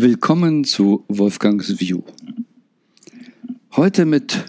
Willkommen 0.00 0.62
zu 0.62 1.04
Wolfgangs 1.08 1.80
View. 1.80 2.02
Heute 3.74 4.04
mit 4.04 4.44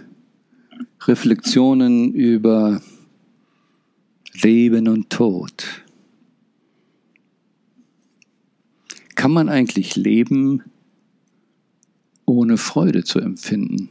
Reflexionen 1.08 2.14
über 2.14 2.84
Leben 4.34 4.88
und 4.88 5.10
Tod. 5.10 5.66
Kann 9.16 9.32
man 9.32 9.50
eigentlich 9.50 9.96
leben, 9.96 10.62
ohne 12.26 12.58
Freude 12.58 13.04
zu 13.04 13.18
empfinden? 13.18 13.90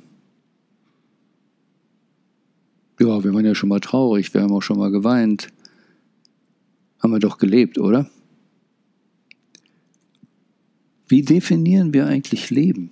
Ja, 3.01 3.25
wir 3.25 3.35
waren 3.35 3.45
ja 3.45 3.57
schon 3.57 3.71
mal 3.71 3.81
traurig, 3.81 4.33
wir 4.33 4.43
haben 4.43 4.53
auch 4.53 4.63
schon 4.63 4.79
mal 4.79 4.93
geweint. 4.93 5.49
Haben 7.03 7.15
wir 7.15 7.19
doch 7.19 7.39
gelebt, 7.39 7.79
oder? 7.79 8.09
Wie 11.09 11.23
definieren 11.23 11.95
wir 11.95 12.07
eigentlich 12.07 12.51
Leben? 12.51 12.91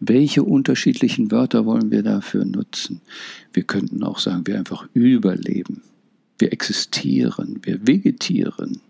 Welche 0.00 0.42
unterschiedlichen 0.42 1.30
Wörter 1.30 1.64
wollen 1.64 1.90
wir 1.90 2.02
dafür 2.02 2.44
nutzen? 2.44 3.00
Wir 3.52 3.62
könnten 3.62 4.02
auch 4.02 4.18
sagen, 4.18 4.46
wir 4.46 4.58
einfach 4.58 4.88
überleben. 4.92 5.82
Wir 6.38 6.52
existieren, 6.52 7.60
wir 7.62 7.86
vegetieren. 7.86 8.80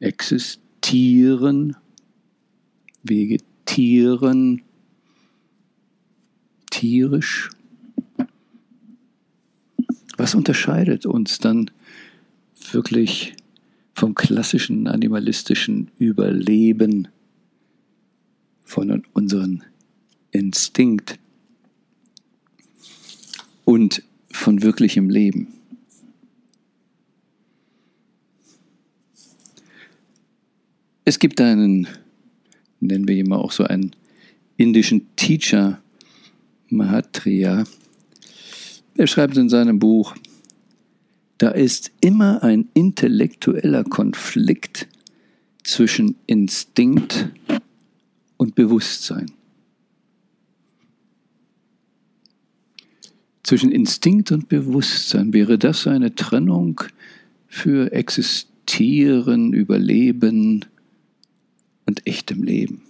Existieren, 0.00 1.76
vegetieren, 3.02 4.62
tierisch. 6.70 7.50
Was 10.16 10.34
unterscheidet 10.34 11.06
uns 11.06 11.38
dann 11.38 11.70
wirklich 12.72 13.34
vom 14.02 14.16
klassischen 14.16 14.88
animalistischen 14.88 15.92
Überleben, 15.96 17.06
von 18.64 19.04
unserem 19.12 19.62
Instinkt 20.32 21.20
und 23.64 24.02
von 24.28 24.60
wirklichem 24.60 25.08
Leben. 25.08 25.54
Es 31.04 31.20
gibt 31.20 31.40
einen, 31.40 31.86
nennen 32.80 33.06
wir 33.06 33.14
ihn 33.14 33.28
mal 33.28 33.36
auch 33.36 33.52
so 33.52 33.62
einen 33.62 33.94
indischen 34.56 35.14
Teacher, 35.14 35.80
Mahatria. 36.70 37.62
Er 38.96 39.06
schreibt 39.06 39.36
in 39.36 39.48
seinem 39.48 39.78
Buch, 39.78 40.16
da 41.42 41.50
ist 41.50 41.90
immer 42.00 42.44
ein 42.44 42.68
intellektueller 42.72 43.82
Konflikt 43.82 44.86
zwischen 45.64 46.14
Instinkt 46.28 47.30
und 48.36 48.54
Bewusstsein. 48.54 49.26
Zwischen 53.42 53.72
Instinkt 53.72 54.30
und 54.30 54.48
Bewusstsein 54.48 55.32
wäre 55.32 55.58
das 55.58 55.88
eine 55.88 56.14
Trennung 56.14 56.80
für 57.48 57.90
Existieren, 57.90 59.52
Überleben 59.52 60.64
und 61.86 62.06
echtem 62.06 62.44
Leben. 62.44 62.82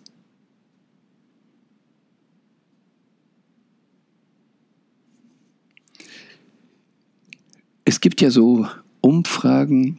Gibt 8.02 8.20
ja 8.20 8.30
so 8.30 8.66
Umfragen 9.00 9.98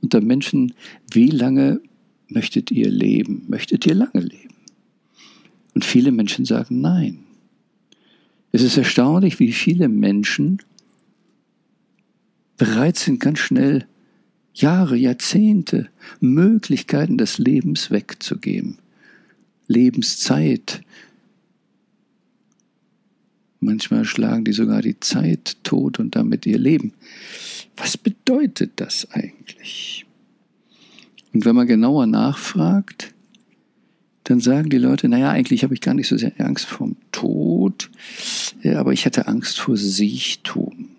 unter 0.00 0.22
Menschen, 0.22 0.72
wie 1.12 1.28
lange 1.28 1.82
möchtet 2.28 2.70
ihr 2.70 2.88
leben? 2.88 3.44
Möchtet 3.48 3.84
ihr 3.84 3.94
lange 3.94 4.20
leben? 4.20 4.54
Und 5.74 5.84
viele 5.84 6.12
Menschen 6.12 6.46
sagen 6.46 6.80
nein. 6.80 7.18
Es 8.52 8.62
ist 8.62 8.78
erstaunlich, 8.78 9.38
wie 9.38 9.52
viele 9.52 9.88
Menschen 9.88 10.62
bereit 12.56 12.96
sind, 12.96 13.20
ganz 13.20 13.40
schnell 13.40 13.86
Jahre, 14.54 14.96
Jahrzehnte, 14.96 15.88
Möglichkeiten 16.20 17.18
des 17.18 17.38
Lebens 17.38 17.90
wegzugeben. 17.90 18.78
Lebenszeit, 19.66 20.82
Manchmal 23.60 24.06
schlagen 24.06 24.44
die 24.44 24.52
sogar 24.52 24.80
die 24.80 24.98
Zeit 25.00 25.58
tot 25.62 25.98
und 25.98 26.16
damit 26.16 26.46
ihr 26.46 26.58
Leben. 26.58 26.94
Was 27.76 27.98
bedeutet 27.98 28.72
das 28.76 29.06
eigentlich? 29.12 30.06
Und 31.32 31.44
wenn 31.44 31.54
man 31.54 31.66
genauer 31.66 32.06
nachfragt, 32.06 33.14
dann 34.24 34.40
sagen 34.40 34.70
die 34.70 34.78
Leute, 34.78 35.08
naja, 35.08 35.30
eigentlich 35.30 35.62
habe 35.62 35.74
ich 35.74 35.80
gar 35.80 35.94
nicht 35.94 36.08
so 36.08 36.16
sehr 36.16 36.32
Angst 36.38 36.66
vor 36.66 36.90
Tod, 37.12 37.90
aber 38.64 38.92
ich 38.92 39.04
hatte 39.06 39.28
Angst 39.28 39.60
vor 39.60 39.76
Siechtum. 39.76 40.90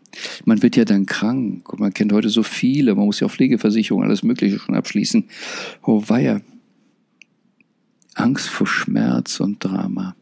Man 0.45 0.61
wird 0.61 0.75
ja 0.75 0.85
dann 0.85 1.05
krank 1.05 1.69
und 1.71 1.79
man 1.79 1.94
kennt 1.94 2.11
heute 2.11 2.29
so 2.29 2.44
viele, 2.44 2.94
man 2.95 3.05
muss 3.05 3.21
ja 3.21 3.27
auch 3.27 3.31
Pflegeversicherung, 3.31 4.03
alles 4.03 4.23
Mögliche 4.23 4.59
schon 4.59 4.75
abschließen. 4.75 5.25
Oh 5.83 6.03
weia, 6.07 6.41
Angst 8.16 8.50
vor 8.50 8.67
Schmerz 8.67 9.39
und 9.39 9.63
Drama. 9.63 10.16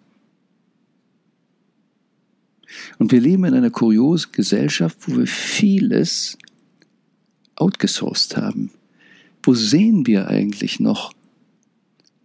Und 2.97 3.11
wir 3.11 3.21
leben 3.21 3.45
in 3.45 3.53
einer 3.53 3.69
kuriosen 3.69 4.31
Gesellschaft, 4.31 4.97
wo 5.07 5.17
wir 5.17 5.27
vieles 5.27 6.37
outgesourced 7.55 8.37
haben. 8.37 8.71
Wo 9.43 9.53
sehen 9.53 10.05
wir 10.07 10.27
eigentlich 10.27 10.79
noch 10.79 11.13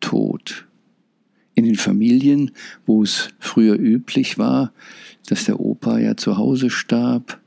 Tod? 0.01 0.67
In 1.55 1.65
den 1.65 1.77
Familien, 1.77 2.51
wo 2.85 3.05
es 3.05 3.29
früher 3.39 3.79
üblich 3.79 4.39
war, 4.39 4.73
dass 5.27 5.45
der 5.45 5.61
Opa 5.61 5.99
ja 5.99 6.17
zu 6.17 6.37
Hause 6.37 6.69
starb. 6.69 7.41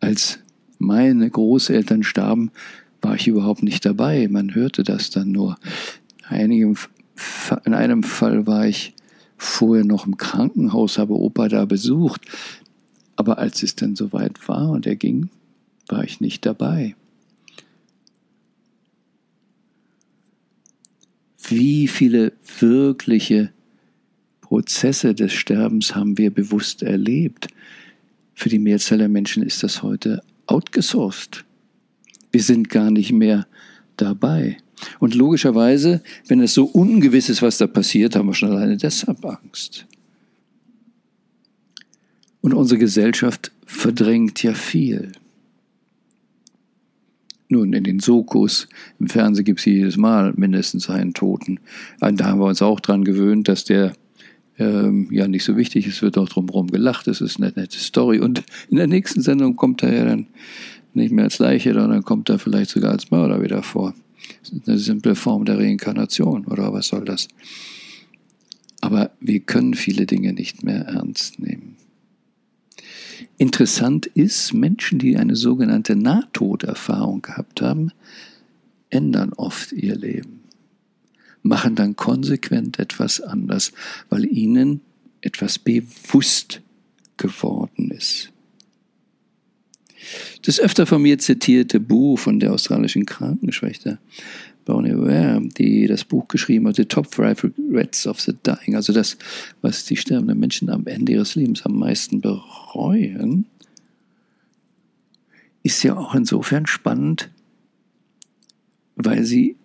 Als 0.00 0.40
meine 0.78 1.30
Großeltern 1.30 2.02
starben, 2.02 2.50
war 3.00 3.14
ich 3.14 3.28
überhaupt 3.28 3.62
nicht 3.62 3.84
dabei. 3.84 4.26
Man 4.28 4.54
hörte 4.54 4.82
das 4.82 5.10
dann 5.10 5.30
nur. 5.30 5.56
In 6.28 6.84
einem 7.74 8.02
Fall 8.02 8.46
war 8.46 8.66
ich 8.66 8.94
vorher 9.36 9.84
noch 9.84 10.06
im 10.06 10.16
Krankenhaus, 10.16 10.98
habe 10.98 11.14
Opa 11.14 11.48
da 11.48 11.64
besucht. 11.64 12.22
Aber 13.16 13.38
als 13.38 13.62
es 13.62 13.76
dann 13.76 13.96
soweit 13.96 14.48
war 14.48 14.70
und 14.70 14.86
er 14.86 14.96
ging, 14.96 15.30
war 15.88 16.04
ich 16.04 16.20
nicht 16.20 16.44
dabei. 16.46 16.96
Wie 21.46 21.88
viele 21.88 22.32
wirkliche 22.58 23.52
Prozesse 24.40 25.14
des 25.14 25.32
Sterbens 25.32 25.94
haben 25.94 26.16
wir 26.16 26.30
bewusst 26.30 26.82
erlebt? 26.82 27.48
Für 28.34 28.48
die 28.48 28.58
Mehrzahl 28.58 28.98
der 28.98 29.08
Menschen 29.08 29.42
ist 29.42 29.62
das 29.62 29.82
heute 29.82 30.22
outgesourced. 30.46 31.44
Wir 32.32 32.42
sind 32.42 32.68
gar 32.68 32.90
nicht 32.90 33.12
mehr 33.12 33.46
dabei. 33.96 34.58
Und 34.98 35.14
logischerweise, 35.14 36.02
wenn 36.26 36.40
es 36.40 36.54
so 36.54 36.64
ungewiss 36.64 37.28
ist, 37.28 37.42
was 37.42 37.58
da 37.58 37.66
passiert, 37.66 38.16
haben 38.16 38.26
wir 38.26 38.34
schon 38.34 38.50
alleine 38.50 38.76
deshalb 38.76 39.24
Angst. 39.24 39.86
Und 42.40 42.52
unsere 42.52 42.78
Gesellschaft 42.78 43.52
verdrängt 43.64 44.42
ja 44.42 44.52
viel. 44.52 45.12
Nun, 47.48 47.72
in 47.72 47.84
den 47.84 48.00
Sokus, 48.00 48.68
im 48.98 49.08
Fernsehen 49.08 49.44
gibt 49.44 49.60
es 49.60 49.66
jedes 49.66 49.96
Mal 49.96 50.32
mindestens 50.36 50.90
einen 50.90 51.14
Toten. 51.14 51.60
Und 52.00 52.20
da 52.20 52.26
haben 52.26 52.40
wir 52.40 52.46
uns 52.46 52.62
auch 52.62 52.80
dran 52.80 53.04
gewöhnt, 53.04 53.48
dass 53.48 53.64
der 53.64 53.92
ähm, 54.58 55.08
ja 55.10 55.28
nicht 55.28 55.44
so 55.44 55.56
wichtig 55.56 55.86
ist, 55.86 56.02
wird 56.02 56.18
auch 56.18 56.28
drumherum 56.28 56.68
gelacht, 56.68 57.08
es 57.08 57.20
ist 57.20 57.38
eine 57.38 57.52
nette 57.54 57.78
Story. 57.78 58.18
Und 58.18 58.42
in 58.70 58.76
der 58.76 58.86
nächsten 58.86 59.20
Sendung 59.20 59.56
kommt 59.56 59.82
er 59.82 59.94
ja 59.94 60.04
dann 60.04 60.26
nicht 60.96 61.12
mehr 61.12 61.24
als 61.24 61.38
Leiche, 61.38 61.74
sondern 61.74 62.04
kommt 62.04 62.28
er 62.28 62.38
vielleicht 62.38 62.70
sogar 62.70 62.92
als 62.92 63.10
Mörder 63.10 63.42
wieder 63.42 63.62
vor. 63.62 63.94
Das 64.40 64.52
ist 64.52 64.68
eine 64.68 64.78
simple 64.78 65.14
Form 65.14 65.44
der 65.44 65.58
Reinkarnation, 65.58 66.46
oder 66.46 66.72
was 66.72 66.88
soll 66.88 67.04
das? 67.04 67.28
Aber 68.80 69.10
wir 69.20 69.40
können 69.40 69.74
viele 69.74 70.06
Dinge 70.06 70.32
nicht 70.32 70.62
mehr 70.62 70.86
ernst 70.86 71.38
nehmen. 71.38 71.76
Interessant 73.38 74.06
ist, 74.06 74.52
Menschen, 74.52 74.98
die 74.98 75.16
eine 75.16 75.36
sogenannte 75.36 75.96
Nahtoderfahrung 75.96 77.22
gehabt 77.22 77.62
haben, 77.62 77.90
ändern 78.90 79.32
oft 79.32 79.72
ihr 79.72 79.96
Leben, 79.96 80.40
machen 81.42 81.74
dann 81.74 81.96
konsequent 81.96 82.78
etwas 82.78 83.20
anders, 83.20 83.72
weil 84.08 84.24
ihnen 84.24 84.82
etwas 85.20 85.58
bewusst 85.58 86.60
geworden 87.16 87.90
ist. 87.90 88.33
Das 90.44 90.60
öfter 90.60 90.86
von 90.86 91.00
mir 91.00 91.18
zitierte 91.18 91.80
Buch 91.80 92.18
von 92.18 92.38
der 92.38 92.52
australischen 92.52 93.06
Krankenschwester 93.06 93.98
Bonnie 94.64 94.96
Ware, 94.96 95.42
die 95.58 95.86
das 95.86 96.04
Buch 96.04 96.28
geschrieben 96.28 96.68
hat, 96.68 96.76
The 96.76 96.84
Top 96.84 97.14
Five 97.14 97.44
Regrets 97.44 98.06
of 98.06 98.20
the 98.20 98.32
Dying, 98.44 98.76
also 98.76 98.92
das, 98.92 99.16
was 99.62 99.84
die 99.84 99.96
sterbenden 99.96 100.38
Menschen 100.38 100.70
am 100.70 100.86
Ende 100.86 101.12
ihres 101.12 101.34
Lebens 101.34 101.64
am 101.64 101.78
meisten 101.78 102.20
bereuen, 102.20 103.46
ist 105.62 105.82
ja 105.82 105.96
auch 105.96 106.14
insofern 106.14 106.66
spannend, 106.66 107.30
weil 108.96 109.24
sie, 109.24 109.56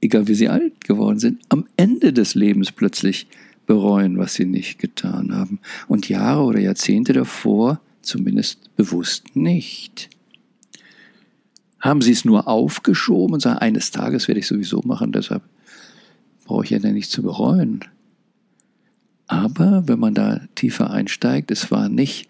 egal 0.00 0.28
wie 0.28 0.34
sie 0.34 0.48
alt 0.48 0.84
geworden 0.84 1.18
sind, 1.18 1.42
am 1.48 1.66
Ende 1.76 2.12
des 2.12 2.34
Lebens 2.34 2.72
plötzlich 2.72 3.26
bereuen, 3.66 4.18
was 4.18 4.34
sie 4.34 4.44
nicht 4.44 4.78
getan 4.78 5.34
haben. 5.34 5.58
Und 5.88 6.08
Jahre 6.08 6.42
oder 6.42 6.60
Jahrzehnte 6.60 7.12
davor 7.12 7.80
zumindest 8.04 8.74
bewusst 8.76 9.36
nicht. 9.36 10.10
Haben 11.80 12.00
sie 12.00 12.12
es 12.12 12.24
nur 12.24 12.48
aufgeschoben 12.48 13.34
und 13.34 13.40
sagen, 13.40 13.58
eines 13.58 13.90
Tages 13.90 14.28
werde 14.28 14.40
ich 14.40 14.46
sowieso 14.46 14.80
machen, 14.84 15.12
deshalb 15.12 15.42
brauche 16.44 16.64
ich 16.64 16.70
ja 16.70 16.78
nicht 16.78 17.10
zu 17.10 17.22
bereuen. 17.22 17.84
Aber 19.26 19.88
wenn 19.88 19.98
man 19.98 20.14
da 20.14 20.42
tiefer 20.54 20.90
einsteigt, 20.90 21.50
es 21.50 21.70
war 21.70 21.88
nicht, 21.88 22.28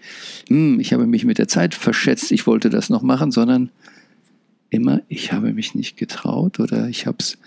hm, 0.49 0.79
ich 0.79 0.93
habe 0.93 1.06
mich 1.06 1.25
mit 1.25 1.38
der 1.38 1.49
Zeit 1.49 1.75
verschätzt, 1.75 2.31
ich 2.31 2.47
wollte 2.47 2.71
das 2.71 2.88
noch 2.88 3.03
machen, 3.03 3.32
sondern 3.32 3.71
immer, 4.71 5.03
ich 5.09 5.32
habe 5.32 5.53
mich 5.53 5.75
nicht 5.75 5.97
getraut 5.97 6.61
oder 6.61 6.88
ich 6.88 7.06
habe 7.06 7.19
es 7.21 7.38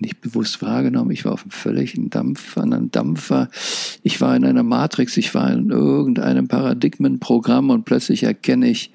nicht 0.00 0.20
bewusst 0.20 0.62
wahrgenommen. 0.62 1.10
Ich 1.10 1.24
war 1.24 1.32
auf 1.32 1.42
einem 1.42 1.50
völligen 1.50 2.10
Dampfer, 2.10 2.62
einem 2.62 2.90
Dampfer. 2.90 3.48
Ich 4.02 4.20
war 4.20 4.34
in 4.36 4.44
einer 4.44 4.62
Matrix, 4.62 5.16
ich 5.16 5.34
war 5.34 5.52
in 5.52 5.70
irgendeinem 5.70 6.48
Paradigmenprogramm 6.48 7.70
und 7.70 7.84
plötzlich 7.84 8.22
erkenne 8.22 8.70
ich, 8.70 8.92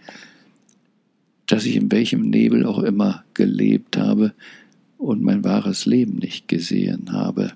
dass 1.46 1.66
ich 1.66 1.76
in 1.76 1.92
welchem 1.92 2.22
Nebel 2.30 2.66
auch 2.66 2.80
immer 2.80 3.24
gelebt 3.34 3.98
habe 3.98 4.34
und 4.98 5.22
mein 5.22 5.44
wahres 5.44 5.86
Leben 5.86 6.18
nicht 6.18 6.48
gesehen 6.48 7.12
habe. 7.12 7.52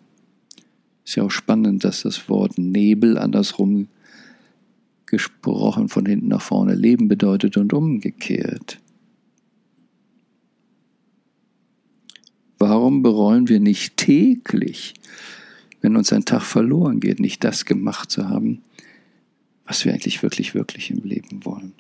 Ist 1.06 1.16
ja 1.16 1.24
auch 1.24 1.32
spannend, 1.32 1.84
dass 1.84 2.04
das 2.04 2.30
Wort 2.30 2.58
Nebel 2.58 3.18
andersrum 3.18 3.88
gesprochen 5.08 5.90
von 5.90 6.06
hinten 6.06 6.28
nach 6.28 6.42
vorne 6.42 6.76
Leben 6.76 7.08
bedeutet 7.08 7.58
und 7.58 7.74
umgekehrt. 7.74 8.78
Warum 12.70 13.02
bereuen 13.02 13.50
wir 13.50 13.60
nicht 13.60 13.98
täglich, 13.98 14.94
wenn 15.82 15.96
uns 15.96 16.14
ein 16.14 16.26
Tag 16.26 16.44
verloren 16.44 17.00
geht, 17.00 17.20
nicht 17.20 17.44
das 17.44 17.66
gemacht 17.66 18.12
zu 18.12 18.30
haben, 18.30 18.62
was 19.66 19.86
wir 19.86 19.92
eigentlich 19.92 20.22
wirklich, 20.22 20.54
wirklich 20.54 20.92
im 20.92 21.02
Leben 21.02 21.46
wollen? 21.46 21.74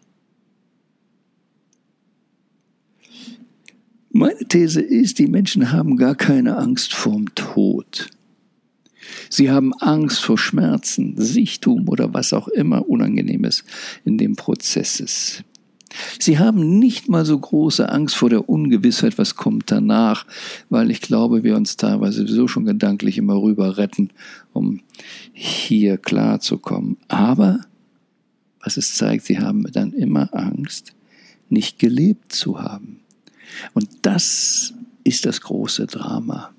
Meine 4.09 4.47
These 4.47 4.81
ist, 4.81 5.19
die 5.19 5.27
Menschen 5.27 5.71
haben 5.71 5.95
gar 5.95 6.15
keine 6.15 6.57
Angst 6.57 6.95
vorm 6.95 7.35
Tod. 7.35 8.09
Sie 9.29 9.51
haben 9.51 9.75
Angst 9.75 10.25
vor 10.25 10.39
Schmerzen, 10.39 11.13
Sichtum 11.17 11.87
oder 11.87 12.15
was 12.15 12.33
auch 12.33 12.47
immer 12.47 12.89
Unangenehmes 12.89 13.63
in 14.05 14.17
dem 14.17 14.35
Prozess 14.35 14.99
ist. 14.99 15.43
Sie 16.19 16.37
haben 16.37 16.79
nicht 16.79 17.09
mal 17.09 17.25
so 17.25 17.37
große 17.37 17.89
Angst 17.89 18.15
vor 18.15 18.29
der 18.29 18.47
Ungewissheit, 18.47 19.17
was 19.17 19.35
kommt 19.35 19.71
danach, 19.71 20.25
weil 20.69 20.91
ich 20.91 21.01
glaube, 21.01 21.43
wir 21.43 21.55
uns 21.55 21.77
teilweise 21.77 22.21
sowieso 22.21 22.47
schon 22.47 22.65
gedanklich 22.65 23.17
immer 23.17 23.41
rüber 23.41 23.77
retten, 23.77 24.11
um 24.53 24.81
hier 25.33 25.97
klarzukommen. 25.97 26.97
Aber 27.07 27.61
was 28.61 28.77
es 28.77 28.93
zeigt, 28.95 29.25
sie 29.25 29.39
haben 29.39 29.63
dann 29.71 29.93
immer 29.93 30.33
Angst, 30.33 30.93
nicht 31.49 31.79
gelebt 31.79 32.33
zu 32.33 32.61
haben. 32.61 32.99
Und 33.73 33.89
das 34.03 34.73
ist 35.03 35.25
das 35.25 35.41
große 35.41 35.87
Drama. 35.87 36.51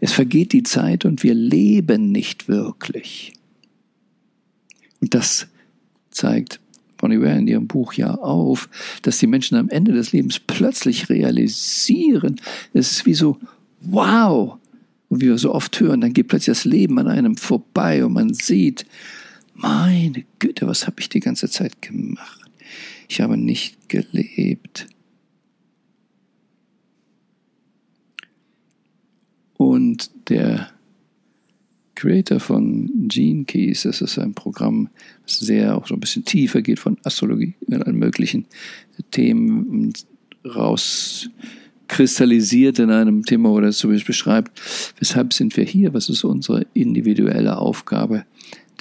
Es 0.00 0.12
vergeht 0.12 0.52
die 0.52 0.62
Zeit 0.62 1.04
und 1.04 1.22
wir 1.22 1.34
leben 1.34 2.12
nicht 2.12 2.46
wirklich. 2.46 3.32
Und 5.00 5.14
das 5.14 5.48
zeigt 6.10 6.60
Bonnie 7.04 7.20
Ware 7.20 7.36
in 7.36 7.46
ihrem 7.46 7.66
Buch 7.66 7.92
ja 7.92 8.14
auf, 8.14 8.66
dass 9.02 9.18
die 9.18 9.26
Menschen 9.26 9.58
am 9.58 9.68
Ende 9.68 9.92
des 9.92 10.12
Lebens 10.12 10.40
plötzlich 10.40 11.10
realisieren, 11.10 12.40
es 12.72 12.92
ist 12.92 13.04
wie 13.04 13.12
so, 13.12 13.38
wow, 13.82 14.56
und 15.10 15.20
wie 15.20 15.26
wir 15.26 15.36
so 15.36 15.52
oft 15.54 15.78
hören, 15.80 16.00
dann 16.00 16.14
geht 16.14 16.28
plötzlich 16.28 16.56
das 16.56 16.64
Leben 16.64 16.98
an 16.98 17.08
einem 17.08 17.36
vorbei 17.36 18.06
und 18.06 18.14
man 18.14 18.32
sieht, 18.32 18.86
meine 19.52 20.24
Güte, 20.38 20.66
was 20.66 20.86
habe 20.86 20.96
ich 21.00 21.10
die 21.10 21.20
ganze 21.20 21.50
Zeit 21.50 21.82
gemacht? 21.82 22.40
Ich 23.06 23.20
habe 23.20 23.36
nicht 23.36 23.90
gelebt. 23.90 24.86
Und 29.58 30.10
der 30.30 30.70
Creator 32.04 32.38
von 32.38 33.08
Gene 33.08 33.46
Keys, 33.46 33.84
das 33.84 34.02
ist 34.02 34.18
ein 34.18 34.34
Programm, 34.34 34.90
das 35.24 35.38
sehr 35.38 35.74
auch 35.74 35.86
so 35.86 35.94
ein 35.94 36.00
bisschen 36.00 36.26
tiefer 36.26 36.60
geht 36.60 36.78
von 36.78 36.98
Astrologie 37.02 37.54
und 37.66 37.82
allen 37.82 37.96
möglichen 37.96 38.44
Themen 39.10 39.94
rauskristallisiert 40.44 42.78
in 42.78 42.90
einem 42.90 43.22
Thema 43.22 43.52
oder 43.52 43.72
zumindest 43.72 44.06
beschreibt, 44.06 44.60
weshalb 44.98 45.32
sind 45.32 45.56
wir 45.56 45.64
hier, 45.64 45.94
was 45.94 46.10
ist 46.10 46.24
unsere 46.24 46.66
individuelle 46.74 47.56
Aufgabe. 47.56 48.26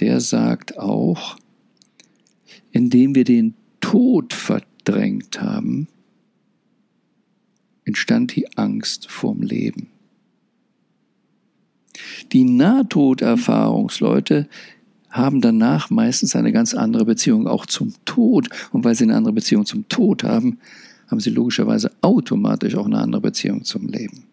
Der 0.02 0.20
sagt 0.20 0.78
auch, 0.78 1.38
indem 2.74 3.16
wir 3.16 3.24
den 3.24 3.54
Tod 3.80 4.34
verdrängt 4.34 5.42
haben, 5.42 5.88
entstand 7.86 8.36
die 8.36 8.58
Angst 8.58 9.10
vorm 9.10 9.44
Leben. 9.44 9.93
Die 12.32 12.44
Nahtoderfahrungsleute 12.44 14.48
haben 15.10 15.42
danach 15.42 15.92
meistens 15.92 16.36
eine 16.36 16.52
ganz 16.52 16.74
andere 16.74 17.06
Beziehung 17.06 17.48
auch 17.48 17.68
zum 17.68 17.94
Tod. 18.06 18.50
Und 18.72 18.84
weil 18.84 18.96
sie 18.96 19.04
eine 19.04 19.16
andere 19.16 19.34
Beziehung 19.34 19.66
zum 19.66 19.88
Tod 19.88 20.24
haben, 20.24 20.58
haben 21.08 21.20
sie 21.20 21.30
logischerweise 21.30 21.92
automatisch 22.02 22.76
auch 22.76 22.88
eine 22.88 22.98
andere 22.98 23.22
Beziehung 23.22 23.64
zum 23.64 23.88
Leben. 23.88 24.24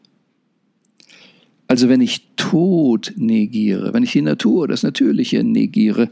Also 1.68 1.88
wenn 1.88 2.00
ich 2.00 2.26
Tod 2.36 3.12
negiere, 3.16 3.92
wenn 3.92 4.02
ich 4.02 4.12
die 4.12 4.22
Natur, 4.22 4.66
das 4.66 4.82
Natürliche 4.82 5.44
negiere, 5.44 6.08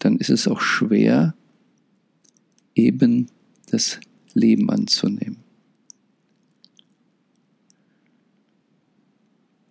dann 0.00 0.16
ist 0.16 0.28
es 0.28 0.48
auch 0.48 0.60
schwer, 0.60 1.34
eben 2.74 3.28
das 3.70 4.00
Leben 4.34 4.70
anzunehmen. 4.70 5.36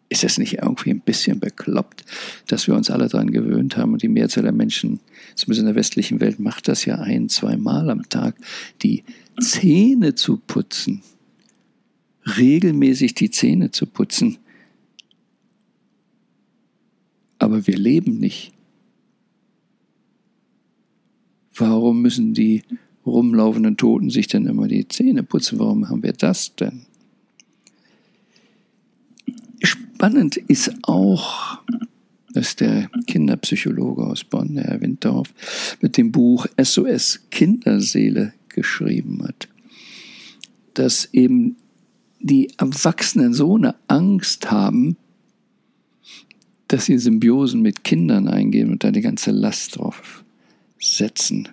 Ist 0.10 0.24
es 0.24 0.40
nicht 0.40 0.58
irgendwie 0.58 0.90
ein 0.90 1.02
bisschen 1.02 1.40
bekloppt, 1.40 2.04
dass 2.48 2.68
wir 2.68 2.76
uns 2.76 2.90
alle 2.90 3.08
daran 3.08 3.32
gewöhnt 3.32 3.78
haben 3.78 3.94
und 3.94 4.02
die 4.02 4.08
Mehrzahl 4.08 4.44
der 4.44 4.52
Menschen, 4.52 5.00
zumindest 5.36 5.62
in 5.62 5.66
der 5.68 5.76
westlichen 5.76 6.20
Welt, 6.20 6.40
macht 6.40 6.68
das 6.68 6.86
ja 6.86 6.96
ein, 6.96 7.30
zwei 7.30 7.56
Mal 7.56 7.90
am 7.90 8.10
Tag, 8.10 8.36
die 8.82 9.04
Zähne 9.40 10.16
zu 10.16 10.38
putzen, 10.38 11.04
regelmäßig 12.38 13.14
die 13.14 13.30
Zähne 13.30 13.72
zu 13.72 13.86
putzen. 13.86 14.40
Aber 17.38 17.68
wir 17.68 17.78
leben 17.78 18.20
nicht. 18.20 18.52
Warum 21.56 22.02
müssen 22.02 22.34
die 22.34 22.64
rumlaufenden 23.06 23.78
Toten 23.78 24.10
sich 24.10 24.28
denn 24.28 24.46
immer 24.46 24.68
die 24.68 24.88
Zähne 24.88 25.24
putzen? 25.24 25.60
Warum 25.60 25.88
haben 25.88 26.04
wir 26.04 26.14
das 26.14 26.56
denn? 26.56 26.89
Spannend 30.00 30.38
ist 30.38 30.72
auch, 30.84 31.60
dass 32.34 32.56
der 32.56 32.90
Kinderpsychologe 33.06 34.06
aus 34.06 34.24
Bonn, 34.24 34.56
Herr 34.58 34.80
Windorf, 34.80 35.34
mit 35.82 35.98
dem 35.98 36.14
Buch 36.14 36.48
SOS 36.58 37.20
Kinderseele 37.32 38.32
geschrieben 38.48 39.22
hat, 39.28 39.50
dass 40.74 41.10
eben 41.12 41.58
die 42.22 42.50
Erwachsenen 42.58 43.34
so 43.34 43.58
eine 43.58 43.76
Angst 43.90 44.50
haben, 44.50 44.96
dass 46.70 46.86
sie 46.86 46.98
Symbiosen 46.98 47.62
mit 47.62 47.84
Kindern 47.84 48.30
eingehen 48.30 48.72
und 48.72 48.86
da 48.86 48.92
die 48.92 49.02
ganze 49.02 49.32
Last 49.32 49.76
drauf 49.76 50.24
setzen 50.80 51.50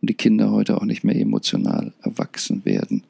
und 0.00 0.08
die 0.08 0.14
Kinder 0.14 0.50
heute 0.50 0.78
auch 0.78 0.86
nicht 0.86 1.04
mehr 1.04 1.16
emotional 1.16 1.92
erwachsen 2.00 2.64
werden. 2.64 3.02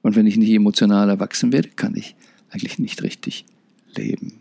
Und 0.00 0.16
wenn 0.16 0.26
ich 0.26 0.38
nicht 0.38 0.52
emotional 0.52 1.10
erwachsen 1.10 1.52
werde, 1.52 1.68
kann 1.68 1.94
ich 1.96 2.16
eigentlich 2.56 2.78
nicht 2.78 3.02
richtig 3.02 3.44
leben. 3.94 4.40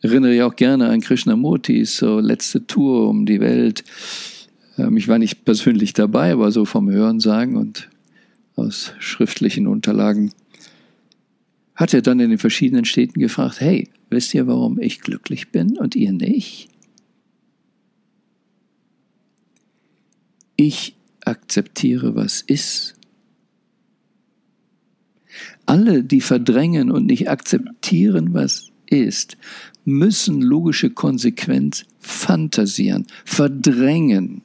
Erinnere 0.00 0.34
ich 0.34 0.42
auch 0.42 0.56
gerne 0.56 0.88
an 0.88 1.00
Krishnamurtis 1.00 1.96
so 1.96 2.18
letzte 2.18 2.66
Tour 2.66 3.08
um 3.08 3.24
die 3.26 3.40
Welt. 3.40 3.84
Ähm, 4.76 4.96
ich 4.96 5.08
war 5.08 5.18
nicht 5.18 5.44
persönlich 5.44 5.92
dabei, 5.92 6.32
aber 6.32 6.50
so 6.50 6.64
vom 6.64 6.90
Hörensagen 6.90 7.56
und 7.56 7.88
aus 8.56 8.92
schriftlichen 8.98 9.66
Unterlagen 9.66 10.32
hat 11.76 11.94
er 11.94 12.02
dann 12.02 12.18
in 12.18 12.30
den 12.30 12.38
verschiedenen 12.38 12.84
Städten 12.84 13.20
gefragt, 13.20 13.60
hey, 13.60 13.88
wisst 14.10 14.34
ihr, 14.34 14.48
warum 14.48 14.80
ich 14.80 15.00
glücklich 15.00 15.50
bin 15.50 15.78
und 15.78 15.94
ihr 15.94 16.12
nicht? 16.12 16.68
Ich 20.56 20.96
akzeptiere, 21.24 22.16
was 22.16 22.40
ist 22.40 22.97
alle, 25.66 26.04
die 26.04 26.20
verdrängen 26.20 26.90
und 26.90 27.06
nicht 27.06 27.28
akzeptieren, 27.28 28.34
was 28.34 28.70
ist, 28.86 29.36
müssen 29.84 30.42
logische 30.42 30.90
Konsequenz 30.90 31.84
fantasieren, 31.98 33.06
verdrängen. 33.24 34.42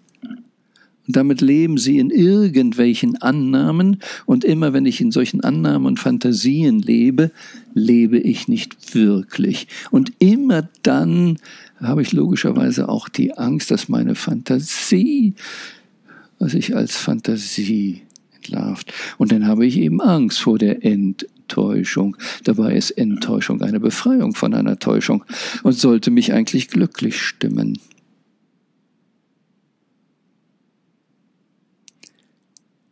Und 1.06 1.18
damit 1.18 1.42
leben 1.42 1.78
sie 1.78 1.98
in 1.98 2.10
irgendwelchen 2.12 3.22
Annahmen. 3.22 3.98
Und 4.26 4.46
immer 4.46 4.72
wenn 4.72 4.86
ich 4.86 5.02
in 5.02 5.12
solchen 5.12 5.42
Annahmen 5.42 5.86
und 5.86 6.00
Fantasien 6.00 6.80
lebe, 6.80 7.32
lebe 7.74 8.20
ich 8.20 8.48
nicht 8.48 8.96
wirklich. 8.96 9.68
Und 9.92 10.14
immer 10.20 10.70
dann 10.82 11.40
habe 11.82 12.02
ich 12.02 12.14
logischerweise 12.14 12.88
auch 12.88 13.10
die 13.10 13.38
Angst, 13.38 13.70
dass 13.70 13.90
meine 13.90 14.16
Fantasie, 14.16 15.34
was 16.40 16.54
ich 16.54 16.74
als 16.74 16.96
Fantasie 16.96 18.04
entlarvt. 18.44 18.94
Und 19.18 19.32
dann 19.32 19.48
habe 19.48 19.66
ich 19.66 19.78
eben 19.78 20.02
Angst 20.02 20.42
vor 20.42 20.58
der 20.58 20.84
Enttäuschung. 20.86 22.18
Dabei 22.44 22.76
ist 22.76 22.92
Enttäuschung 22.92 23.62
eine 23.62 23.80
Befreiung 23.80 24.34
von 24.34 24.54
einer 24.54 24.80
Täuschung 24.80 25.24
und 25.64 25.74
sollte 25.74 26.12
mich 26.12 26.34
eigentlich 26.34 26.68
glücklich 26.68 27.22
stimmen. 27.22 27.80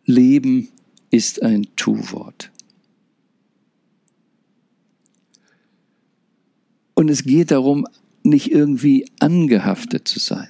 Leben 0.05 0.69
ist 1.09 1.41
ein 1.41 1.67
Tu-Wort. 1.75 2.51
Und 6.93 7.09
es 7.09 7.23
geht 7.23 7.51
darum, 7.51 7.87
nicht 8.23 8.51
irgendwie 8.51 9.09
angehaftet 9.19 10.07
zu 10.07 10.19
sein. 10.19 10.49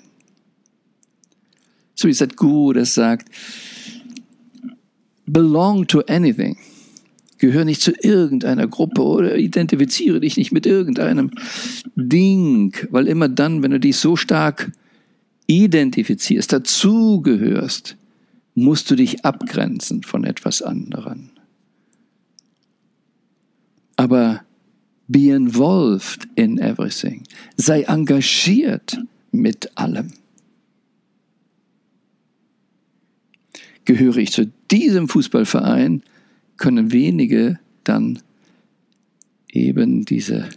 So 1.96 2.08
wie 2.08 2.14
Sadhguru 2.14 2.74
das 2.74 2.94
sagt, 2.94 3.30
belong 5.32 5.88
to 5.88 6.02
anything. 6.08 6.58
Gehör 7.38 7.66
nicht 7.66 7.82
zu 7.82 7.92
irgendeiner 7.92 8.68
Gruppe 8.68 9.02
oder 9.02 9.38
identifiziere 9.38 10.20
dich 10.20 10.38
nicht 10.38 10.52
mit 10.52 10.66
irgendeinem 10.66 11.32
Ding, 11.96 12.76
weil 12.92 13.08
immer 13.08 13.30
dann, 13.30 13.64
wenn 13.64 13.72
du 13.72 13.80
dich 13.80 13.98
so 13.98 14.16
stark 14.16 14.72
identifizierst, 15.48 16.54
dazugehörst, 16.54 17.98
musst 18.54 18.92
du 18.92 18.96
dich 18.96 19.26
abgrenzen 19.26 20.04
von 20.04 20.24
etwas 20.24 20.62
anderem. 20.62 21.30
Aber 23.96 24.42
be 25.08 25.30
involved 25.32 26.28
in 26.36 26.60
everything. 26.60 27.24
Sei 27.58 27.84
engagiert 27.84 28.98
mit 29.32 29.70
allem. 29.76 30.14
Gehöre 33.86 34.18
ich 34.18 34.32
zu 34.32 34.52
diesem 34.70 35.08
Fußballverein, 35.08 36.04
können 36.58 36.92
wenige 36.92 37.60
dann 37.84 38.20
eben 39.50 40.06
diese 40.06 40.50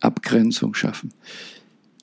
Abgrenzung 0.00 0.74
schaffen 0.74 1.12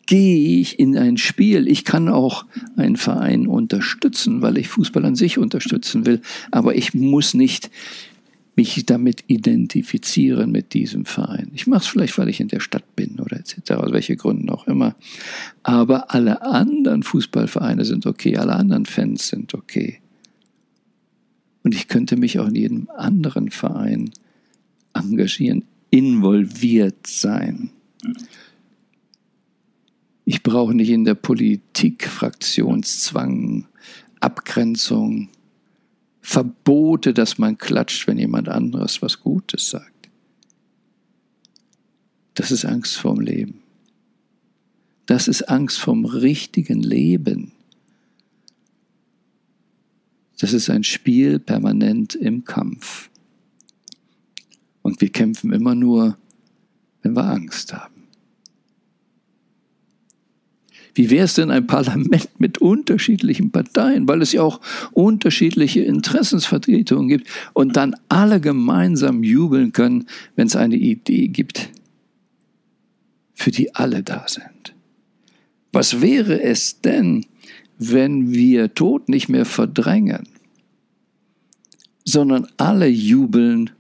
gehe 0.10 0.60
ich 0.60 0.80
in 0.80 0.98
ein 0.98 1.18
Spiel. 1.18 1.68
Ich 1.68 1.86
kann 1.86 2.10
auch 2.10 2.44
einen 2.76 2.96
Verein 2.96 3.46
unterstützen, 3.46 4.42
weil 4.42 4.58
ich 4.58 4.68
Fußball 4.68 5.06
an 5.06 5.14
sich 5.14 5.38
unterstützen 5.38 6.08
will, 6.08 6.22
aber 6.50 6.74
ich 6.74 6.96
muss 6.96 7.36
nicht 7.36 7.70
mich 8.56 8.88
damit 8.88 9.24
identifizieren 9.28 10.52
mit 10.52 10.74
diesem 10.74 11.06
Verein. 11.06 11.52
Ich 11.54 11.68
mache 11.68 11.82
es 11.82 11.88
vielleicht, 11.88 12.18
weil 12.18 12.28
ich 12.28 12.40
in 12.40 12.48
der 12.48 12.60
Stadt 12.60 12.96
bin 12.96 13.20
oder 13.20 13.38
etc., 13.38 13.74
aus 13.74 13.92
welchen 13.92 14.18
Gründen 14.18 14.50
auch 14.50 14.66
immer. 14.66 14.96
Aber 15.62 16.12
alle 16.12 16.42
anderen 16.42 17.04
Fußballvereine 17.04 17.86
sind 17.86 18.08
okay, 18.08 18.36
alle 18.36 18.56
anderen 18.56 18.88
Fans 18.88 19.28
sind 19.28 19.54
okay. 19.54 20.00
Könnte 21.90 22.16
mich 22.16 22.40
auch 22.40 22.48
in 22.48 22.56
jedem 22.56 22.90
anderen 22.96 23.52
Verein 23.52 24.12
engagieren, 24.94 25.66
involviert 25.90 27.08
sein. 27.08 27.72
Ich 30.24 30.44
brauche 30.44 30.76
nicht 30.76 30.90
in 30.90 31.04
der 31.04 31.16
Politik 31.16 32.08
Fraktionszwang, 32.08 33.68
Abgrenzung, 34.20 35.30
Verbote, 36.22 37.14
dass 37.14 37.40
man 37.40 37.58
klatscht, 37.58 38.06
wenn 38.06 38.20
jemand 38.20 38.50
anderes 38.50 39.02
was 39.02 39.22
Gutes 39.22 39.72
sagt. 39.72 40.10
Das 42.36 42.52
ist 42.52 42.66
Angst 42.66 42.98
vorm 42.98 43.20
Leben. 43.20 43.64
Das 45.08 45.28
ist 45.28 45.50
Angst 45.50 45.80
vom 45.80 46.06
richtigen 46.06 46.84
Leben. 46.84 47.54
Das 50.40 50.54
ist 50.54 50.70
ein 50.70 50.84
Spiel 50.84 51.40
permanent 51.40 52.16
im 52.16 52.46
Kampf. 52.46 53.10
Und 54.82 55.02
wir 55.02 55.10
kämpfen 55.10 55.52
immer 55.52 55.76
nur, 55.76 56.18
wenn 57.02 57.16
wir 57.16 57.26
Angst 57.26 57.74
haben. 57.74 58.00
Wie 60.96 61.10
wäre 61.10 61.26
es 61.26 61.36
denn 61.36 61.52
ein 61.52 61.68
Parlament 61.68 62.40
mit 62.40 62.58
unterschiedlichen 62.58 63.52
Parteien, 63.52 64.08
weil 64.08 64.22
es 64.22 64.32
ja 64.32 64.42
auch 64.42 64.60
unterschiedliche 64.92 65.82
Interessensvertretungen 65.82 67.08
gibt 67.08 67.30
und 67.54 67.78
dann 67.78 67.96
alle 68.10 68.42
gemeinsam 68.42 69.24
jubeln 69.24 69.72
können, 69.72 70.08
wenn 70.36 70.48
es 70.48 70.56
eine 70.56 70.76
Idee 70.76 71.28
gibt, 71.28 71.70
für 73.34 73.52
die 73.52 73.76
alle 73.76 74.04
da 74.04 74.26
sind? 74.28 74.74
Was 75.72 76.02
wäre 76.02 76.42
es 76.42 76.82
denn, 76.82 77.26
wenn 77.80 78.32
wir 78.32 78.76
Tod 78.76 79.10
nicht 79.10 79.30
mehr 79.30 79.46
verdrängen, 79.46 80.28
sondern 82.06 82.48
alle 82.58 82.88
jubeln, 82.88 83.72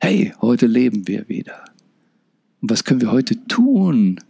hey, 0.00 0.32
heute 0.40 0.66
leben 0.66 1.06
wir 1.08 1.28
wieder. 1.28 1.64
Und 2.62 2.70
was 2.70 2.84
können 2.84 3.00
wir 3.00 3.10
heute 3.10 3.44
tun, 3.46 4.20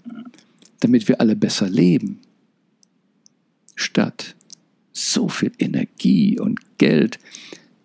damit 0.80 1.08
wir 1.08 1.20
alle 1.20 1.36
besser 1.36 1.68
leben, 1.68 2.20
statt 3.76 4.34
so 4.92 5.28
viel 5.28 5.52
Energie 5.58 6.38
und 6.38 6.78
Geld 6.78 7.18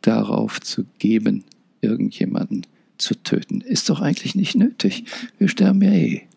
darauf 0.01 0.62
zu 0.62 0.86
geben, 0.98 1.43
irgendjemanden 1.81 2.65
zu 2.98 3.15
töten. 3.15 3.62
Ist 3.62 3.89
doch 3.89 4.01
eigentlich 4.01 4.36
nicht 4.36 4.55
nötig. 4.55 5.05
Wir 5.38 5.50
sterben 5.50 5.81
ja 5.81 5.91
eh. 5.91 6.27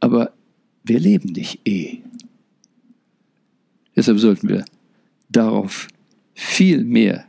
Aber 0.00 0.32
wir 0.90 0.98
leben 0.98 1.30
nicht 1.30 1.60
eh. 1.68 1.98
Deshalb 3.94 4.18
sollten 4.18 4.48
wir 4.48 4.64
darauf 5.28 5.86
viel 6.34 6.82
mehr, 6.82 7.26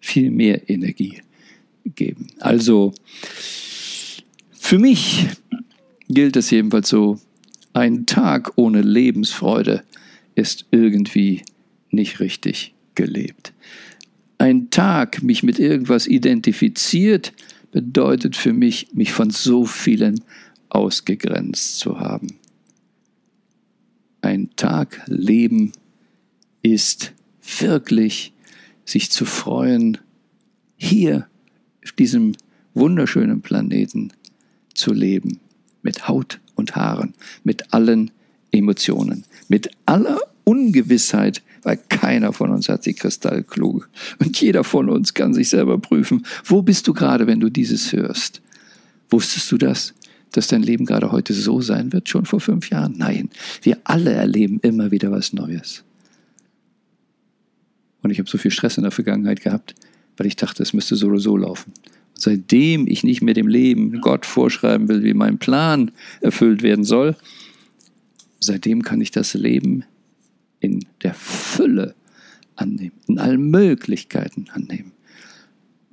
viel 0.00 0.32
mehr 0.32 0.68
Energie 0.68 1.20
geben. 1.84 2.26
Also 2.40 2.92
für 4.50 4.80
mich 4.80 5.28
gilt 6.08 6.34
es 6.34 6.50
jedenfalls 6.50 6.88
so, 6.88 7.20
ein 7.72 8.04
Tag 8.04 8.50
ohne 8.56 8.82
Lebensfreude 8.82 9.84
ist 10.34 10.66
irgendwie 10.72 11.42
nicht 11.90 12.18
richtig 12.18 12.74
gelebt. 12.96 13.52
Ein 14.38 14.70
Tag, 14.70 15.22
mich 15.22 15.44
mit 15.44 15.60
irgendwas 15.60 16.08
identifiziert, 16.08 17.32
bedeutet 17.70 18.34
für 18.34 18.52
mich, 18.52 18.88
mich 18.92 19.12
von 19.12 19.30
so 19.30 19.66
vielen 19.66 20.20
ausgegrenzt 20.68 21.78
zu 21.78 22.00
haben. 22.00 22.38
Ein 24.24 24.48
Tag 24.56 25.02
Leben 25.06 25.72
ist 26.62 27.12
wirklich 27.58 28.32
sich 28.86 29.10
zu 29.10 29.26
freuen, 29.26 29.98
hier 30.76 31.26
auf 31.84 31.92
diesem 31.92 32.32
wunderschönen 32.72 33.42
Planeten 33.42 34.14
zu 34.72 34.94
leben 34.94 35.40
mit 35.82 36.08
Haut 36.08 36.40
und 36.54 36.74
Haaren, 36.74 37.12
mit 37.42 37.74
allen 37.74 38.12
Emotionen, 38.50 39.24
mit 39.48 39.70
aller 39.84 40.18
Ungewissheit, 40.44 41.42
weil 41.62 41.76
keiner 41.90 42.32
von 42.32 42.50
uns 42.50 42.70
hat 42.70 42.82
sie 42.82 42.94
kristallklug. 42.94 43.90
Und 44.20 44.40
jeder 44.40 44.64
von 44.64 44.88
uns 44.88 45.12
kann 45.12 45.34
sich 45.34 45.50
selber 45.50 45.76
prüfen, 45.76 46.24
wo 46.46 46.62
bist 46.62 46.88
du 46.88 46.94
gerade, 46.94 47.26
wenn 47.26 47.40
du 47.40 47.50
dieses 47.50 47.92
hörst? 47.92 48.40
Wusstest 49.10 49.52
du 49.52 49.58
das? 49.58 49.92
Dass 50.34 50.48
dein 50.48 50.64
Leben 50.64 50.84
gerade 50.84 51.12
heute 51.12 51.32
so 51.32 51.60
sein 51.60 51.92
wird, 51.92 52.08
schon 52.08 52.26
vor 52.26 52.40
fünf 52.40 52.68
Jahren? 52.68 52.94
Nein, 52.96 53.30
wir 53.62 53.78
alle 53.84 54.12
erleben 54.12 54.58
immer 54.62 54.90
wieder 54.90 55.12
was 55.12 55.32
Neues. 55.32 55.84
Und 58.02 58.10
ich 58.10 58.18
habe 58.18 58.28
so 58.28 58.36
viel 58.36 58.50
Stress 58.50 58.76
in 58.76 58.82
der 58.82 58.90
Vergangenheit 58.90 59.40
gehabt, 59.40 59.76
weil 60.16 60.26
ich 60.26 60.34
dachte, 60.34 60.64
es 60.64 60.72
müsste 60.72 60.96
so 60.96 61.06
oder 61.06 61.20
so 61.20 61.36
laufen. 61.36 61.72
Seitdem 62.18 62.88
ich 62.88 63.04
nicht 63.04 63.22
mehr 63.22 63.34
dem 63.34 63.46
Leben 63.46 64.00
Gott 64.00 64.26
vorschreiben 64.26 64.88
will, 64.88 65.04
wie 65.04 65.14
mein 65.14 65.38
Plan 65.38 65.92
erfüllt 66.20 66.62
werden 66.62 66.84
soll, 66.84 67.16
seitdem 68.40 68.82
kann 68.82 69.00
ich 69.00 69.12
das 69.12 69.34
Leben 69.34 69.84
in 70.58 70.84
der 71.04 71.14
Fülle 71.14 71.94
annehmen, 72.56 72.92
in 73.06 73.18
allen 73.20 73.50
Möglichkeiten 73.50 74.46
annehmen. 74.52 74.92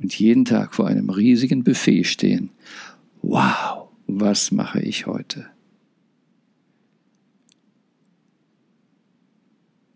Und 0.01 0.17
jeden 0.17 0.45
Tag 0.45 0.73
vor 0.73 0.87
einem 0.87 1.11
riesigen 1.11 1.63
Buffet 1.63 2.05
stehen. 2.05 2.49
Wow, 3.21 3.80
was 4.19 4.51
mache 4.51 4.81
ich 4.81 5.05
heute? 5.05 5.47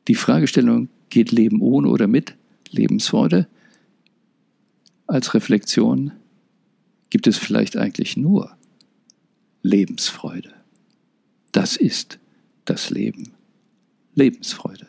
Die 0.07 0.15
Fragestellung, 0.15 0.89
geht 1.09 1.31
Leben 1.31 1.61
ohne 1.61 1.89
oder 1.89 2.07
mit 2.07 2.35
Lebensfreude? 2.69 3.47
als 5.07 5.33
Reflexion 5.33 6.11
gibt 7.09 7.27
es 7.27 7.37
vielleicht 7.37 7.77
eigentlich 7.77 8.17
nur 8.17 8.55
Lebensfreude. 9.61 10.53
Das 11.51 11.75
ist 11.77 12.19
das 12.65 12.89
Leben. 12.89 13.31
Lebensfreude. 14.13 14.87